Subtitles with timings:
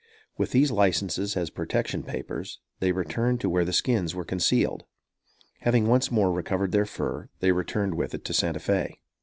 [0.35, 4.85] With these licenses as protection papers, they returned to where the skins were concealed.
[5.59, 8.95] Having once more recovered their fur, they returned with it to Santa Fé.